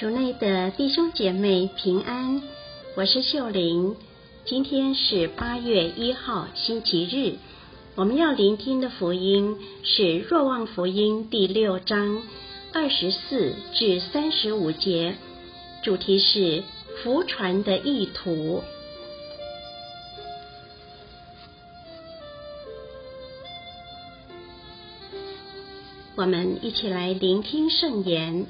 [0.00, 2.40] 主内的弟兄姐妹平安，
[2.96, 3.96] 我是秀玲。
[4.46, 7.36] 今天是八月一号，星期日。
[7.96, 12.22] 我们要聆听的福音是《若望福音》第六章
[12.72, 15.16] 二十四至三十五节，
[15.82, 16.62] 主题是
[17.02, 18.64] 福传的意图。
[26.16, 28.46] 我们一起来聆听圣言。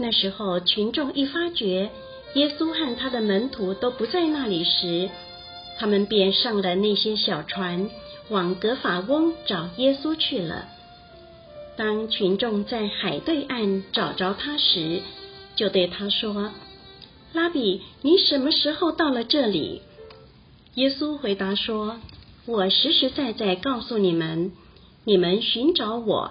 [0.00, 1.90] 那时候，群众一发觉
[2.32, 5.10] 耶稣和他的门徒都不在那里时，
[5.78, 7.90] 他们便上了那些小船，
[8.30, 10.68] 往格法翁找耶稣去了。
[11.76, 15.02] 当群众在海对岸找着他时，
[15.54, 16.50] 就对他说
[17.34, 19.82] ：“拉比，你什么时候到了这里？”
[20.76, 22.00] 耶稣回答说
[22.46, 24.52] ：“我实实在在告诉你们，
[25.04, 26.30] 你们寻找我，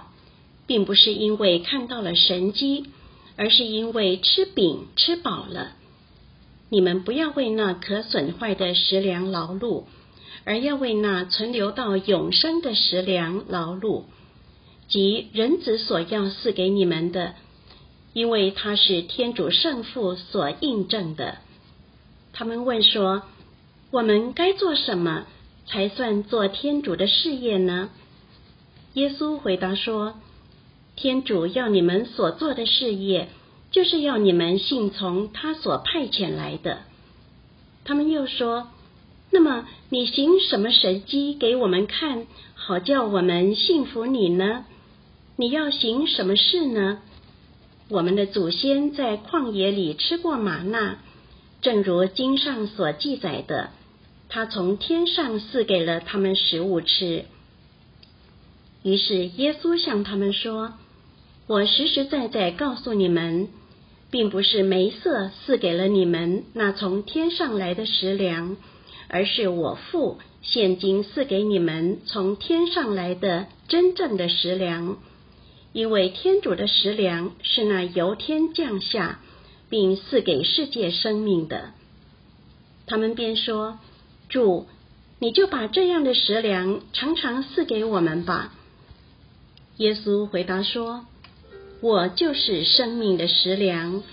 [0.65, 2.85] 并不是因为看到了神迹。”
[3.39, 5.71] 而是因为吃饼吃饱了，
[6.67, 9.85] 你们不要为那可损坏的食粮劳碌，
[10.43, 14.03] 而要为那存留到永生的食粮劳碌，
[14.89, 17.35] 即人子所要赐给你们的，
[18.11, 21.37] 因为他是天主圣父所印证的。
[22.33, 23.23] 他们问说
[23.89, 25.27] ：“我们该做什么
[25.65, 27.89] 才算做天主的事业呢？”
[28.95, 30.15] 耶稣回答说。
[31.01, 33.29] 天主要你们所做的事业，
[33.71, 36.79] 就是要你们信从他所派遣来的。
[37.85, 38.67] 他们又说
[39.31, 44.65] ：“那么你行什么神迹给我们看，好叫我们信服你呢？
[45.37, 46.99] 你要行什么事呢？
[47.87, 50.97] 我们的祖先在旷野里吃过玛纳，
[51.61, 53.69] 正如经上所记载的，
[54.27, 57.23] 他从天上赐给了他们食物吃。”
[58.83, 60.73] 于是耶稣向他们说。
[61.49, 63.47] 我实实在在告诉你们，
[64.11, 68.55] 并不是梅瑟赐给了你们那从天上来的食粮，
[69.07, 74.99] 而是我父现今赐给你们从天上来的真正的食粮。
[75.73, 79.19] 因为天主的食粮是那由天降下，
[79.71, 81.71] 并赐给世界生命的。
[82.85, 83.79] 他们便说
[84.29, 84.67] ：“主，
[85.17, 88.53] 你就把这样的食粮常常赐给我们吧。”
[89.77, 91.05] 耶稣回答说。
[91.81, 94.03] 我就是生命的食粮，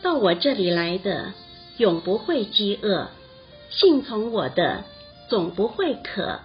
[0.00, 1.32] 到我这里来的
[1.76, 3.08] 永不会饥饿，
[3.68, 4.84] 信从我的
[5.28, 6.40] 总不会渴。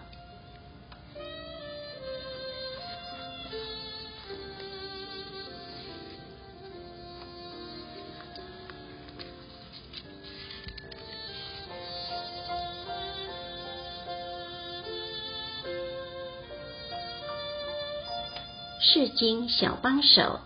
[18.79, 20.39] 世经小帮手。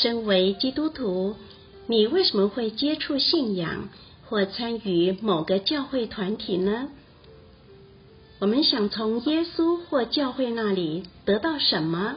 [0.00, 1.36] 身为基督徒，
[1.86, 3.88] 你为什么会接触信仰
[4.26, 6.88] 或参与某个教会团体呢？
[8.38, 12.16] 我们想从耶稣或教会那里得到什么？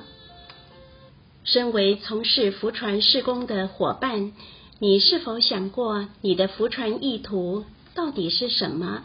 [1.46, 4.34] 身为从事福传事工的伙伴，
[4.80, 7.64] 你是否想过你的福传意图
[7.96, 9.04] 到底是什么？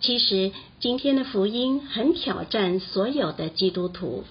[0.00, 4.24] 其实，今天的福音很挑战所有的基督徒。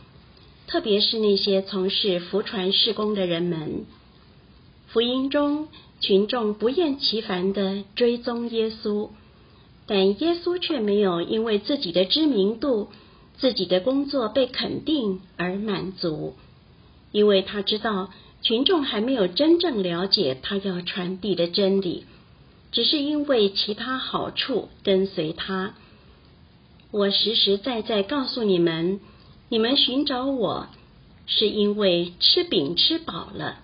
[0.67, 3.85] 特别是那些从事福传事工的人们，
[4.87, 5.67] 福音中
[5.99, 9.09] 群众不厌其烦的追踪耶稣，
[9.85, 12.89] 但耶稣却没有因为自己的知名度、
[13.37, 16.33] 自己的工作被肯定而满足，
[17.11, 18.09] 因为他知道
[18.41, 22.05] 群众还没有真正了解他要传递的真理，
[22.71, 25.75] 只是因为其他好处跟随他。
[26.89, 28.99] 我实实在在告诉你们。
[29.55, 30.67] 你们寻找我，
[31.27, 33.59] 是因为吃饼吃饱了。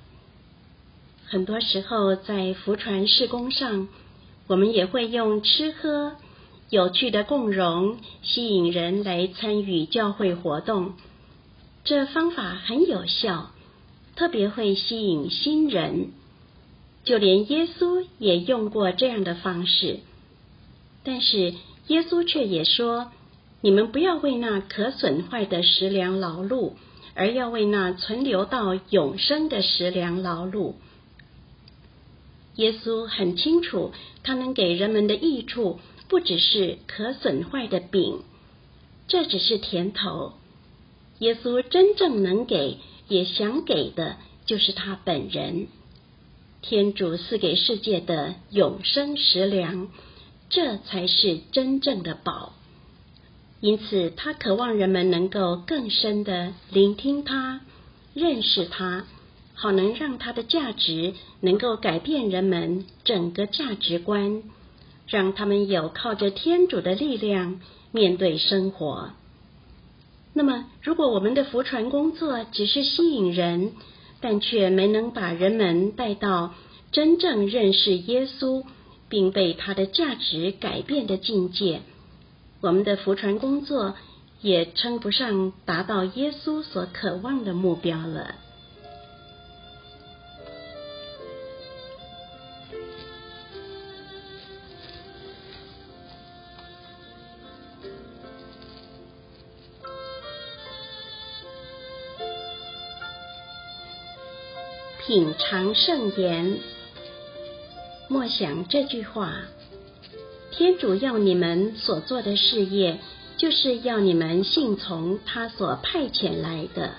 [1.26, 3.90] 很多时候，在福传事工上，
[4.48, 6.14] 我们也会用吃喝、
[6.70, 10.94] 有趣的共融吸引人来参与教会活动。
[11.84, 13.52] 这方法很有效，
[14.16, 16.14] 特别会吸引新人。
[17.04, 20.00] 就连耶稣也用过这样的方式，
[21.04, 21.54] 但是
[21.88, 23.12] 耶稣却也说。
[23.62, 26.74] 你们不要为那可损坏的食粮劳碌，
[27.14, 30.74] 而要为那存留到永生的食粮劳碌。
[32.56, 33.92] 耶稣很清楚，
[34.24, 35.80] 他能给人们的益处
[36.10, 38.24] 不只是可损坏的饼，
[39.08, 40.34] 这只是甜头。
[41.20, 45.68] 耶稣真正能给，也想给的，就是他本人。
[46.62, 49.90] 天主赐给世界的永生食粮，
[50.50, 52.54] 这才是真正的宝。
[53.62, 57.62] 因此，他渴望人们能够更深的聆听他、
[58.16, 59.06] 认识他，
[59.54, 64.42] 好能让他的价值能够改变人们整个价值观，
[65.08, 67.62] 让他们有靠着天主的力量
[67.92, 69.12] 面对生活。
[70.34, 73.74] 那么，如果我们的福传工作只是吸引人，
[74.22, 76.56] 但却没能把人们带到
[76.92, 78.64] 真正认识耶稣，
[79.08, 81.82] 并被他的价值改变的境界，
[82.62, 83.96] 我们的福传工作
[84.42, 88.36] 也称不上达到耶稣所渴望的目标了。
[105.08, 106.60] 品尝圣言，
[108.08, 109.34] 默想这句话：
[110.52, 113.00] 天主要你们所做的事业，
[113.38, 116.92] 就是要你们信从他所派遣来的。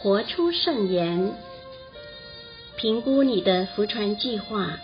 [0.00, 1.34] 活出圣言，
[2.76, 4.78] 评估你的福传计划，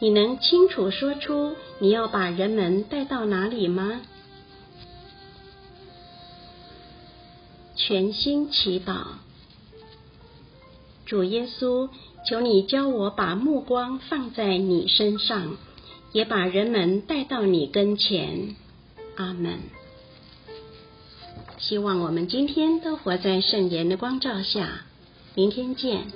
[0.00, 4.00] 你能清楚说出你要把人们带到哪里吗？
[7.76, 9.02] 全心祈祷，
[11.06, 11.88] 主耶稣，
[12.26, 15.56] 求你教我把目光放在你身上，
[16.12, 18.56] 也把人们带到你跟前。
[19.16, 19.58] 阿门。
[21.58, 24.84] 希望我们今天都活在圣言的光照下。
[25.34, 26.06] 明天见。